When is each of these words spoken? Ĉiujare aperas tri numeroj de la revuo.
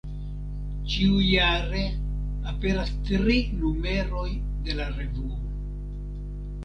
Ĉiujare 0.93 1.83
aperas 2.53 2.91
tri 3.09 3.37
numeroj 3.61 4.27
de 4.69 4.79
la 4.81 4.89
revuo. 4.95 5.39